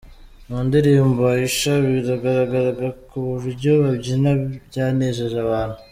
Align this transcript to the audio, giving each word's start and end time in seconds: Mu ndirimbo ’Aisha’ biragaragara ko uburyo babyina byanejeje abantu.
Mu 0.47 0.59
ndirimbo 0.67 1.21
’Aisha’ 1.35 1.73
biragaragara 1.85 2.87
ko 3.07 3.17
uburyo 3.33 3.71
babyina 3.81 4.29
byanejeje 4.67 5.37
abantu. 5.45 5.77